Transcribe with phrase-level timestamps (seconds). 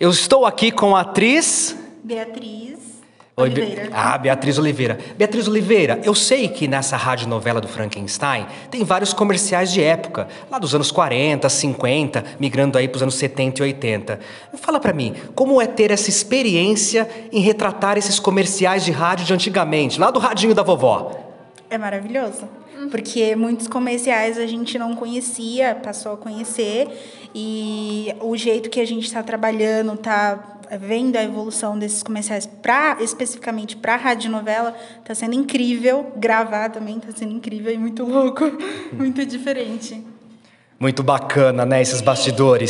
[0.00, 1.76] Eu estou aqui com a atriz.
[2.02, 2.74] Beatriz
[3.36, 3.90] Oi, Be- Oliveira.
[3.92, 4.98] Ah, Beatriz Oliveira.
[5.16, 10.28] Beatriz Oliveira, eu sei que nessa rádio novela do Frankenstein tem vários comerciais de época,
[10.50, 14.20] lá dos anos 40, 50, migrando aí para os anos 70 e 80.
[14.58, 19.32] Fala pra mim, como é ter essa experiência em retratar esses comerciais de rádio de
[19.34, 21.33] antigamente, lá do radinho da vovó?
[21.70, 22.48] É maravilhoso.
[22.90, 26.88] Porque muitos comerciais a gente não conhecia, passou a conhecer.
[27.34, 32.96] E o jeito que a gente está trabalhando, está vendo a evolução desses comerciais pra,
[33.00, 36.12] especificamente para a rádio novela, está sendo incrível.
[36.16, 38.44] Gravar também está sendo incrível e muito louco,
[38.92, 40.04] muito diferente.
[40.78, 42.62] Muito bacana, né, esses bastidores.